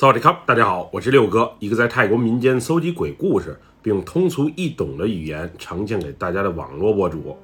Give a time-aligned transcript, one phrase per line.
[0.00, 7.36] 萨瓦迪卡，大家好，我是六哥，一个在泰国民间搜集鬼故事，并用通俗易懂的语言呈现给大家的网络博主。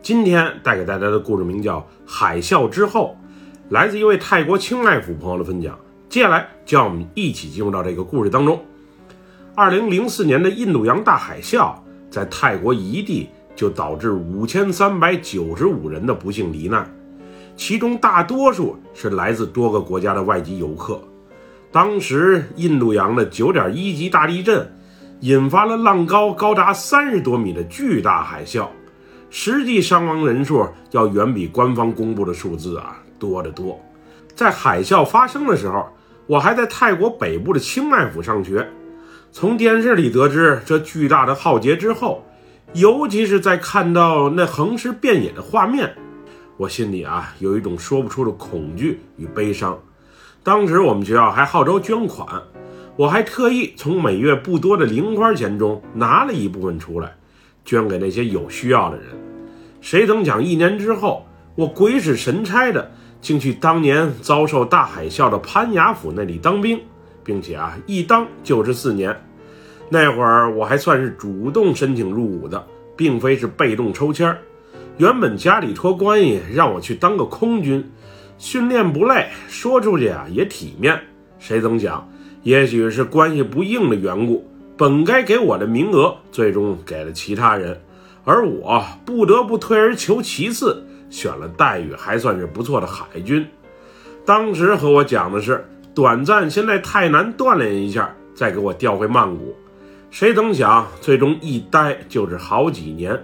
[0.00, 3.14] 今天带给大家的故事名叫《海啸之后》，
[3.74, 5.78] 来自一位泰国清迈府朋友的分享。
[6.08, 8.58] 接下来，就让我们一起进入到这个故事当中。
[9.54, 11.74] 二零零四年的印度洋大海啸，
[12.08, 16.90] 在泰国一地就导致五千三百九十五人的不幸罹难，
[17.54, 20.98] 其中大多数是来自多个国家的外籍游客。
[21.70, 24.72] 当时，印度洋的九点一级大地震
[25.20, 28.68] 引发了浪高高达三十多米的巨大海啸，
[29.28, 33.78] 实际伤亡人数要远比官方公布的数字啊多得多。
[34.34, 35.86] 在海啸发生的时候，
[36.26, 38.66] 我还在泰国北部的清迈府上学。
[39.30, 42.24] 从电视里得知这巨大的浩劫之后，
[42.72, 45.94] 尤其是在看到那横尸遍野的画面，
[46.56, 49.78] 我心里啊有一种说不出的恐惧与悲伤。
[50.48, 52.26] 当时我们学校还号召捐款，
[52.96, 57.14] 我还特意从每月不多的零花钱中拿了一部分出来，
[57.66, 59.08] 捐给那些有需要的人。
[59.82, 66.80] 谁曾想一年之后，我鬼使神差的竟去当年遭受大海啸的潘雅府那里当兵，
[67.22, 69.14] 并且啊一当就是四年。
[69.90, 74.34] 那会儿我还算是主动申请入伍的，并非是被动抽签。
[74.96, 77.86] 原本家里托关系让我去当个空军。
[78.38, 80.98] 训练不累，说出去啊也体面。
[81.40, 82.08] 谁曾想，
[82.44, 87.80] 也许是关系不硬的缘故，本该给我的名额，最终给了其他人，
[88.24, 93.44] 而我不得不退而求其次，选了待遇还算是不错的海军。
[94.24, 99.56] 当时和我讲的是，短暂先在泰南锻炼一下，再给我调回曼谷。
[100.10, 103.20] 谁曾想，最终一待就是好几年。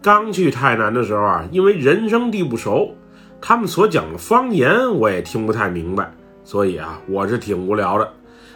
[0.00, 2.94] 刚去泰南的时候啊，因为人生地不熟。
[3.40, 6.12] 他们所讲的方言我也听不太明白，
[6.44, 8.12] 所以啊，我是挺无聊的。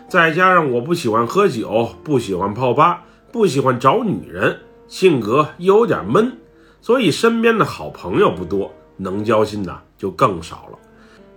[0.08, 6.32] 再加上我不喜欢喝酒，不喜欢泡吧，不喜欢找女人，性格又有点闷，
[6.80, 10.78] 所以身边的好朋友不多，能交心的就更少了。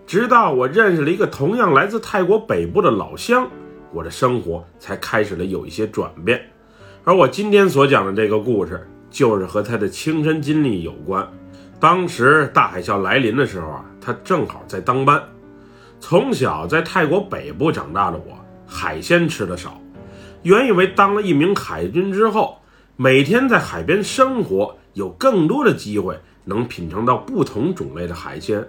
[0.06, 3.48] 直到我认识了一个同样来自泰国北部的老乡，
[3.94, 6.42] 我的生活才开始了有一些转变。
[7.04, 11.26] 而我今天所讲的这个故事，就是和他的亲身经历有关。
[11.80, 15.22] 当时大海啸来临的时候啊，他正好在当班。
[16.00, 19.80] 从小在泰国北部长大的我，海鲜吃的少，
[20.44, 22.58] 原以为当了一名海军之后，
[22.96, 28.66] 每天在海边生活，有更多的机会能品尝到不同种类的海鲜。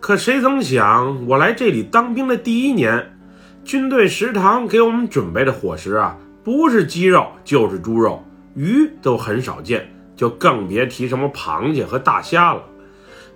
[0.00, 3.16] 可谁曾想，我来这里当兵的第一年，
[3.64, 8.22] 军队食堂给我们准备的伙食啊，不是鸡肉就是猪肉，
[8.54, 9.93] 鱼都很少见。
[10.16, 12.62] 就更别提什么螃蟹和大虾了。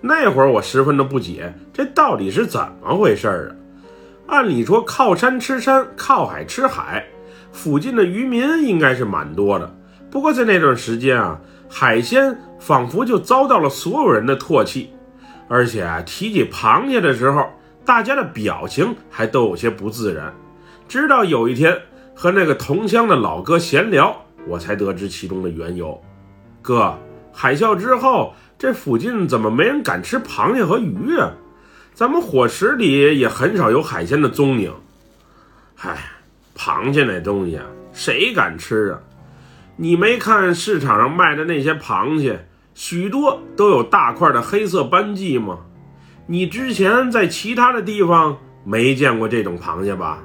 [0.01, 3.55] 那会儿我十分的不解，这到底是怎么回事啊？
[4.27, 7.05] 按理说靠山吃山，靠海吃海，
[7.51, 9.75] 附近的渔民应该是蛮多的。
[10.09, 14.91] 不过在那段时间啊，海鲜仿佛就遭到了所有人的唾弃，
[15.47, 17.49] 而且啊提起螃蟹的时候，
[17.83, 20.33] 大家的表情还都有些不自然。
[20.87, 21.77] 直到有一天
[22.15, 24.15] 和那个同乡的老哥闲聊，
[24.47, 25.99] 我才得知其中的缘由。
[26.61, 26.97] 哥，
[27.31, 31.31] 海啸之后，这附近怎么没人敢吃螃蟹和鱼啊？
[31.93, 34.73] 咱们伙食里也很少有海鲜的踪影。
[35.75, 35.97] 嗨，
[36.55, 38.99] 螃蟹那东西啊，谁敢吃啊？
[39.77, 45.59] 你没看市场上卖的那些螃蟹，许多都有大块的黑色斑迹吗？
[46.27, 50.19] 你之前在其他的地方没见过这种螃蟹吧？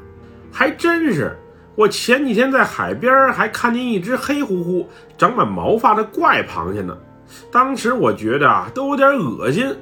[0.52, 1.36] 还真是。
[1.76, 6.96] 我前几天在海边还看见一只黑乎乎、长满毛发的怪螃蟹呢，
[7.50, 9.74] 当时我觉得啊，都有点恶心。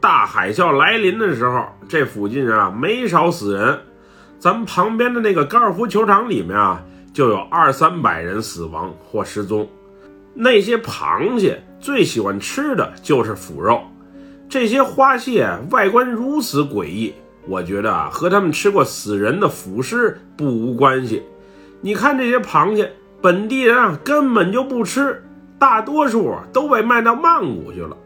[0.00, 3.80] 大海啸来临的时候，这附近啊没少死人，
[4.38, 6.80] 咱们旁边的那个高尔夫球场里面啊，
[7.12, 9.68] 就有二三百人死亡或失踪。
[10.34, 13.82] 那些螃蟹最喜欢吃的就是腐肉，
[14.48, 17.12] 这些花蟹外观如此诡异。
[17.48, 21.22] 我觉得啊，和他们吃过死人的腐尸不无关系。
[21.80, 22.92] 你看这些螃蟹，
[23.22, 25.24] 本地人啊根本就不吃，
[25.58, 27.96] 大多数都被卖到曼谷去了。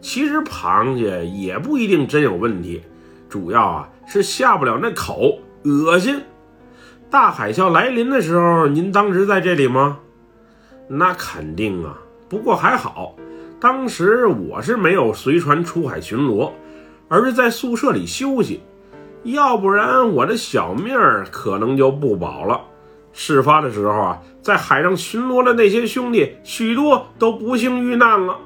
[0.00, 2.82] 其实螃蟹也不一定真有问题，
[3.28, 6.20] 主要啊是下不了那口，恶心。
[7.08, 9.98] 大海啸来临的时候，您当时在这里吗？
[10.88, 11.96] 那肯定啊，
[12.28, 13.14] 不过还好，
[13.60, 16.50] 当时我是没有随船出海巡逻，
[17.08, 18.60] 而是在宿舍里休息。
[19.24, 22.60] 要不然我的小命儿可能就不保了。
[23.12, 28.36] 事发的时候啊，在海上巡逻的那些兄弟，许多都不幸遇难了，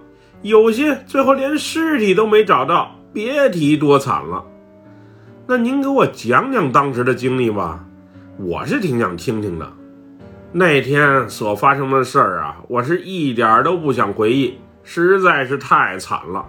[0.40, 4.44] 有些最后连尸体都没找到，别提多惨了。
[5.46, 7.84] 那您给我讲讲当时的经历吧，
[8.38, 9.70] 我是挺想听听的。
[10.52, 16.46] 那天所发生的事儿啊，我是一点都不想回忆，实在是太惨了。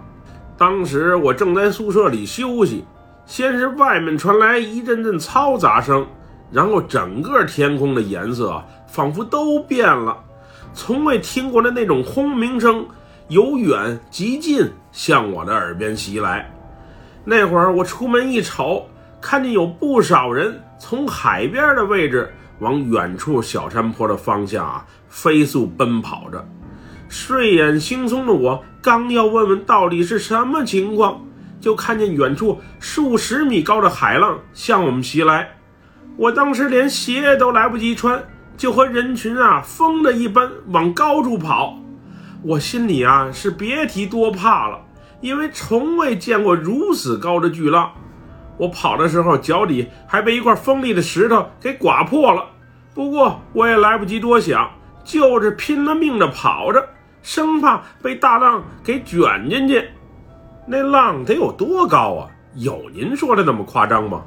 [0.56, 2.84] 当时我正在宿舍里休息，
[3.26, 6.06] 先是外面传来一阵阵嘈杂声，
[6.50, 10.16] 然后整个天空的颜色仿佛都变了，
[10.72, 12.86] 从未听过的那种轰鸣声
[13.28, 16.50] 由远及近向我的耳边袭来。
[17.24, 18.86] 那会儿我出门一瞅，
[19.20, 26.46] 看见有不少人从海边的位置往远处小山坡的方向啊飞速奔跑着。
[27.08, 31.24] 睡眼惺忪的我刚要问问到底是什么情况，
[31.64, 35.48] 就看见远处数十米高的海浪向我们袭来。
[36.18, 38.22] 我当时连鞋都来不及穿，
[38.54, 41.78] 就和人群啊疯了一般往高处跑。
[42.42, 44.78] 我心里啊是别提多怕了。
[45.22, 47.90] 因为从未见过如此高的巨浪，
[48.58, 52.44] 我跑的时候脚底还被一块锋利的石头给刮破了。
[52.94, 54.70] 不过我也来不及多想，
[55.02, 56.86] 就是拼了命的跑着，
[57.22, 59.88] 生怕被大浪给卷进去。
[60.66, 62.30] 那浪得有多高啊？
[62.54, 64.22] 有您说的那么夸张吗？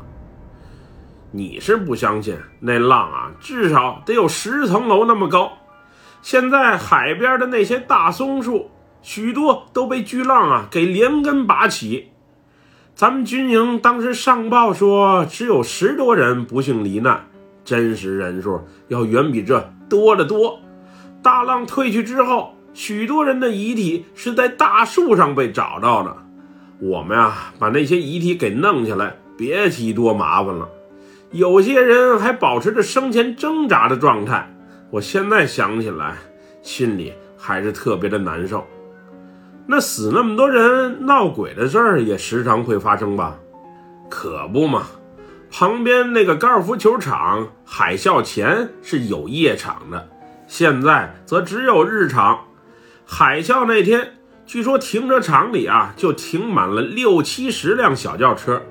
[1.32, 5.52] 你是不相信，那浪啊，至少得有十层楼那么高。
[6.22, 8.72] 现在海边的那些大松树。
[9.04, 12.10] 许多都被巨浪啊给连根拔起。
[12.94, 17.28] 咱们军营当时上报说只有十多人不幸罹难，
[17.64, 18.60] 真实人数
[18.90, 20.60] 要远比这多得多。
[21.22, 26.18] 大浪退去之后，许多人的遗体是在大树上被找到的。
[26.80, 30.70] 我们啊把那些遗体给弄下来，别提多麻烦了。
[31.32, 34.54] 有些人还保持着生前挣扎的状态。
[34.90, 36.16] 我现在想起来，
[36.62, 38.66] 心里还是特别的难受。
[39.66, 43.38] 那死那么多人，闹鬼的事儿也时常会发生吧？
[44.10, 44.84] 可不嘛！
[45.52, 50.08] 旁边那个高尔夫球场，海啸前是有夜场的，
[50.48, 52.46] 现在则只有日场。
[53.06, 54.17] 海啸那天，
[54.48, 58.62] 据说停车场里啊就停满了六七十辆小轿车，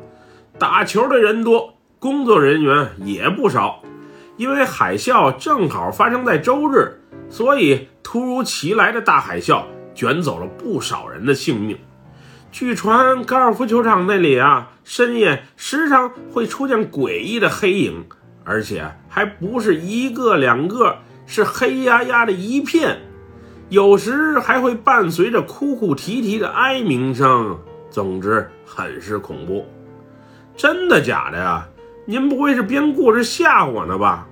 [0.58, 3.82] 打球的人多，工作人员也不少。
[4.38, 9.64] 因为海啸正好发生在周日，所以突如其来的大海啸。
[9.94, 11.78] 卷走了不少人的性命。
[12.52, 18.04] 据传，高尔夫球场那里啊，深夜时常会出现诡异的黑影，
[18.44, 23.05] 而且还不是一个两个，是黑压压的一片。
[23.68, 27.58] 有时还会伴随着哭哭啼啼的哀鸣声。
[27.90, 29.66] 总之，很是恐怖。
[30.56, 31.66] 真的假的呀？
[32.04, 34.28] 您不会是编故事吓唬我呢吧？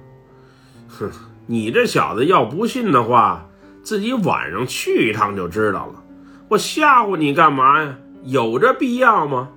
[0.89, 1.11] 哼，
[1.47, 3.47] 你这小子要不信的话。
[3.83, 6.03] 自己晚上去一趟就知道了，
[6.49, 7.95] 我吓唬你干嘛呀？
[8.23, 9.51] 有这必要吗？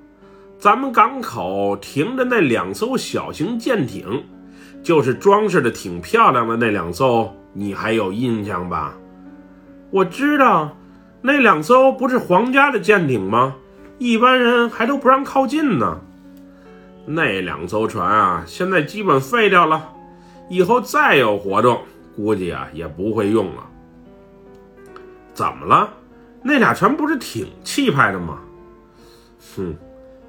[0.60, 4.26] 咱们港口停着那两艘小型舰艇，
[4.84, 8.94] 就是装饰的挺漂亮的那两艘，你还有印象吧？
[9.90, 10.76] 我知道，
[11.22, 13.56] 那两艘不是皇家的舰艇吗？
[13.98, 16.00] 一般人还都不让靠近呢。
[17.06, 19.94] 那两艘船啊，现在基本废掉了，
[20.50, 21.82] 以后再有活动，
[22.16, 23.64] 估计啊也不会用了。
[25.34, 25.90] 怎么了？
[26.44, 28.40] 那俩船不是挺气派的吗？
[29.56, 29.76] 哼，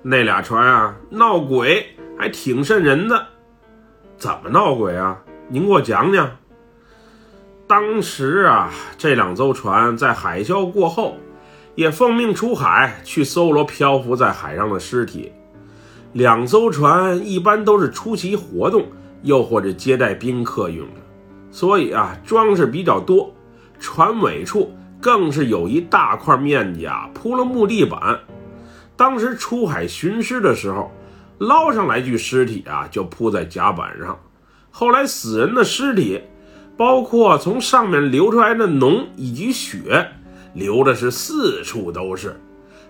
[0.02, 1.84] 那俩船啊，闹鬼
[2.16, 3.26] 还挺瘆人的。
[4.16, 5.20] 怎么闹鬼啊？
[5.48, 6.30] 您给我讲讲。
[7.68, 11.18] 当时啊，这两艘船在海啸过后，
[11.74, 15.30] 也奉命出海去搜罗漂浮在海上的尸体。
[16.14, 18.86] 两艘船一般都是出席活动，
[19.22, 21.00] 又或者接待宾客用的，
[21.50, 23.32] 所以啊，装饰比较多。
[23.78, 24.72] 船尾处。
[25.00, 28.18] 更是有一大块面积啊，铺了木地板。
[28.96, 30.90] 当时出海寻尸的时候，
[31.38, 34.18] 捞上来具尸体啊，就铺在甲板上。
[34.72, 36.20] 后来死人的尸体，
[36.78, 40.12] 包括从上面流出来的脓以及血，
[40.54, 42.40] 流的是四处都是。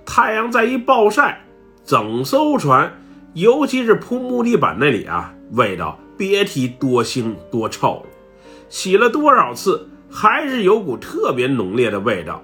[0.04, 1.42] 太阳再一暴晒，
[1.86, 2.92] 整艘船，
[3.32, 8.02] 尤其是铺木地板那里啊，味道别提多腥多臭了。
[8.68, 9.88] 洗了多少次？
[10.10, 12.42] 还是有股特别浓烈的味道。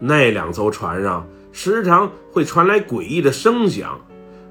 [0.00, 4.00] 那两艘船上时常会传来诡异的声响，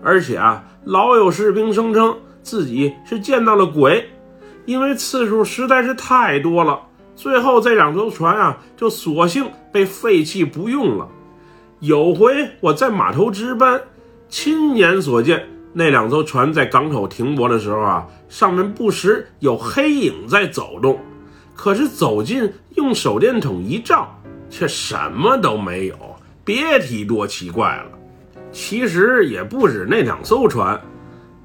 [0.02, 4.10] 而且啊，老有士兵声称自己是见到了鬼。
[4.70, 6.80] 因为次数实在是太多了，
[7.16, 11.10] 最后这两艘船啊，就索性被废弃不用了。
[11.80, 13.82] 有回我在码头值班，
[14.30, 21.00] 亲眼所见那两艘船在港口停泊的时候啊，上面不时有黑影在走动。
[21.56, 24.22] 可是走近用手电筒一照，
[24.52, 25.96] 却什么都没有，
[26.46, 27.86] 别提多奇怪了。
[28.52, 30.80] 其实也不止那两艘船，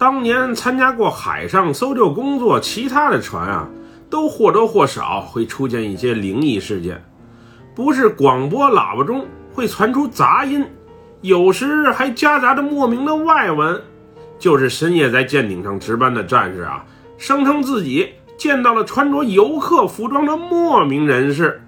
[0.05, 3.67] 当年参加过海上搜救工作，其他的船啊，
[4.11, 7.03] 都或多或少会出现一些灵异事件，
[7.75, 10.63] 不是广播喇叭中会传出杂音，
[11.23, 13.81] 有时还夹杂着莫名的外文，
[14.39, 16.85] 就是深夜在舰艇上值班的战士啊，
[17.17, 21.63] 声称自己见到了穿着游客服装的莫名人士，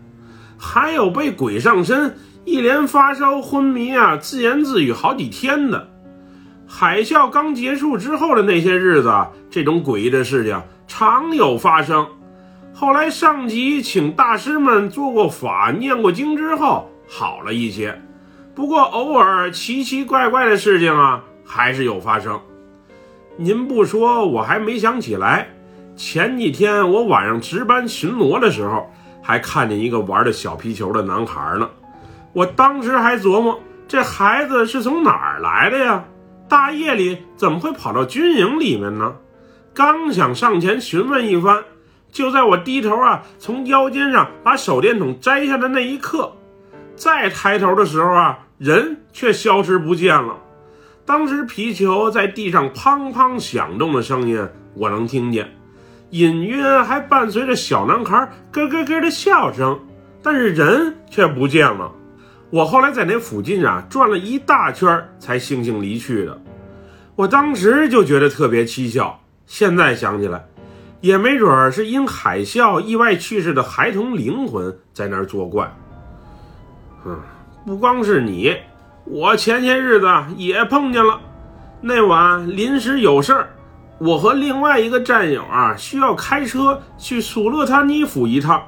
[0.59, 2.15] 还有被鬼上身。
[2.45, 5.89] 一连发烧昏迷啊，自言自语好几天的。
[6.67, 9.13] 海啸刚结束之后的那些日子，
[9.49, 12.07] 这种诡异的事情常有发生。
[12.75, 17.99] 后来上级请大师们做过法、念过经之后，好了一些。
[18.55, 22.41] 不过偶尔奇奇怪怪的事情啊，还是有发生。
[23.37, 25.49] 您不说，我还没想起来。
[25.95, 28.91] 前几天我晚上值班巡逻的时候，
[29.23, 31.69] 还看见一个玩的小皮球的男孩呢。
[32.33, 33.59] 我当时还琢磨，
[33.89, 36.05] 这孩子是从哪儿来的呀？
[36.49, 39.15] 大夜里怎么会跑到军营里面呢？
[39.75, 41.65] 刚想上前询问一番，
[42.11, 46.33] 就在我低头啊，从腰间上把手电筒摘下的那一刻，
[46.95, 50.39] 再抬头的时候啊，人却消失不见了。
[51.05, 55.51] 当时皮球在地上砰砰响动的声音，我能听见，
[56.11, 59.79] 隐约还伴随着小男孩咯咯咯的笑声，
[60.23, 61.93] 但是人却不见了。
[62.57, 66.41] 我后来在那附近啊转了一大圈，才悻悻离去的。
[67.15, 70.43] 我当时就觉得特别蹊跷，现在想起来，
[71.03, 75.71] 也没准儿是因海啸意外去世的孩童灵魂在那儿作怪。
[77.05, 77.21] 嗯，
[77.67, 78.57] 不光是你，
[79.05, 80.07] 我前些日子
[80.39, 81.21] 也碰见了。
[81.83, 83.51] 那晚临时有事儿，
[83.99, 88.65] 我和另外一个战友啊需要开车去索勒塔尼府一趟。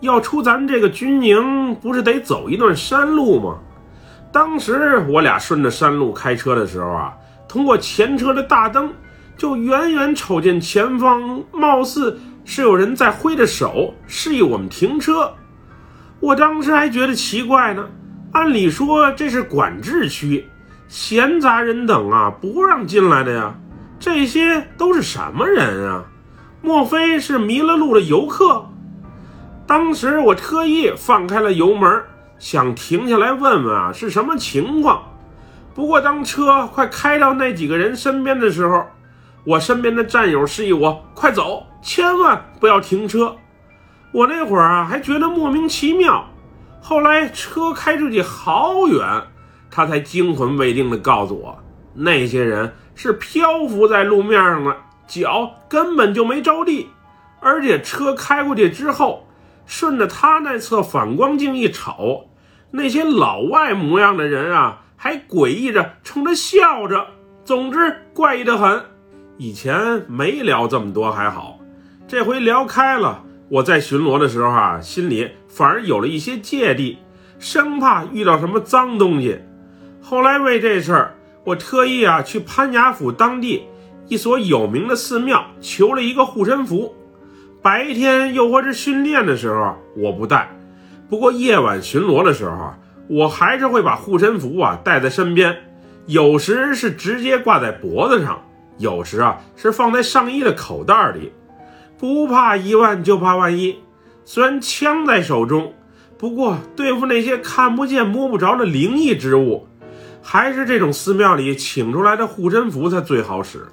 [0.00, 3.58] 要出咱们这个军营，不是得走一段山路吗？
[4.32, 7.14] 当时我俩顺着山路开车的时候啊，
[7.48, 8.92] 通过前车的大灯，
[9.38, 15.32] 就远远瞅见前方貌似是有人在挥着手示意我们停车。
[16.20, 17.86] 我当时还觉得奇怪呢，
[18.32, 20.46] 按理说这是管制区，
[20.88, 23.54] 闲杂人等啊不让进来的呀。
[23.98, 26.04] 这些都是什么人啊？
[26.60, 28.66] 莫非是迷了路的游客？
[29.66, 32.04] 当时我特意放开了油门，
[32.38, 35.02] 想停下来问问啊是什么情况。
[35.74, 38.86] 不过当车快开到那几个人身边的时候，
[39.42, 43.34] 我身边的战友示意我快走，千万不要停车。
[44.12, 46.24] 我那会儿啊还觉得莫名其妙。
[46.80, 49.04] 后来车开出去好远，
[49.68, 51.58] 他才惊魂未定地告诉我，
[51.92, 54.76] 那些人是漂浮在路面上的，
[55.08, 56.88] 脚根本就没着地，
[57.40, 59.25] 而且车开过去之后。
[59.66, 62.30] 顺着他那侧反光镜一瞅，
[62.70, 67.08] 那些老外模样的人啊，还诡异着冲他笑着。
[67.44, 68.84] 总之怪异的很。
[69.36, 71.58] 以前没聊这么多还好，
[72.08, 73.22] 这回聊开了。
[73.48, 76.98] 我在巡逻的时候啊，心里反而有了一些芥蒂，
[77.38, 79.38] 生怕遇到什么脏东西。
[80.00, 83.64] 后来为这事儿，我特意啊去潘家府当地
[84.08, 86.94] 一所有名的寺庙求了一个护身符。
[87.66, 90.46] 白天又或者训练的时候，我不带；
[91.10, 92.72] 不过夜晚巡逻的时候，
[93.08, 95.56] 我还是会把护身符啊带在身边。
[96.06, 98.40] 有时是直接挂在脖子上，
[98.78, 101.32] 有时啊是放在上衣的口袋里。
[101.98, 103.80] 不怕一万，就怕万一。
[104.24, 105.74] 虽然枪在手中，
[106.16, 109.66] 不过对付那些看不见摸不着的灵异之物，
[110.22, 113.66] 还是这种寺庙里请出来的护身符才最好使。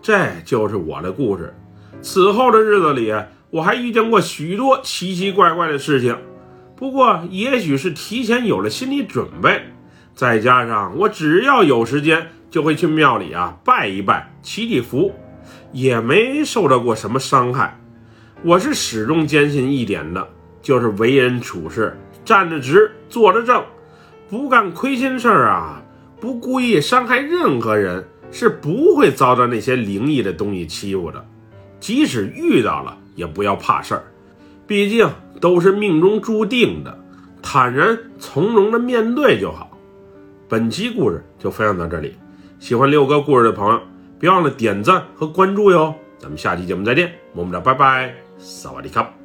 [0.00, 1.54] 这就是我的故事。
[2.02, 3.12] 此后的日子里，
[3.50, 6.16] 我还遇见过许多奇奇怪怪的事情。
[6.76, 9.62] 不过，也许是提前有了心理准备，
[10.14, 15.12] 再加上我只要有时间就会去庙里啊拜一拜、祈祈福，
[15.72, 17.78] 也没受到过什么伤害。
[18.42, 20.26] 我是始终坚信一点的，
[20.62, 23.62] 就是为人处事站得直、坐得正，
[24.30, 25.82] 不干亏心事儿啊，
[26.18, 31.22] 不故意伤害任何人，是不会遭到那些灵异的东西欺负的。
[31.80, 34.04] 即使遇到了，也不要怕事儿，
[34.66, 35.08] 毕竟
[35.40, 36.96] 都是命中注定的，
[37.42, 39.76] 坦然从容的面对就好。
[40.48, 42.14] 本期故事就分享到这里，
[42.58, 43.80] 喜欢六哥故事的朋友，
[44.18, 45.94] 别忘了点赞和关注哟。
[46.18, 49.19] 咱们下期节目再见，么么哒，拜拜，萨瓦迪卡。